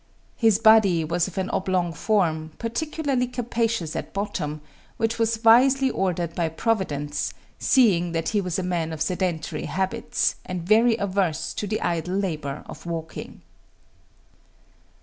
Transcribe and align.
His 0.35 0.57
body 0.57 1.05
was 1.05 1.27
of 1.27 1.37
an 1.37 1.51
oblong 1.51 1.93
form, 1.93 2.53
particularly 2.57 3.27
capacious 3.27 3.95
at 3.95 4.13
bottom; 4.15 4.61
which 4.97 5.19
was 5.19 5.43
wisely 5.43 5.91
ordered 5.91 6.33
by 6.33 6.49
Providence, 6.49 7.35
seeing 7.59 8.11
that 8.13 8.29
he 8.29 8.41
was 8.41 8.57
a 8.57 8.63
man 8.63 8.93
of 8.93 9.01
sedentary 9.03 9.65
habits, 9.65 10.37
and 10.43 10.63
very 10.63 10.97
averse 10.97 11.53
to 11.53 11.67
the 11.67 11.79
idle 11.81 12.15
labor 12.15 12.63
of 12.67 12.87
walking. 12.87 13.43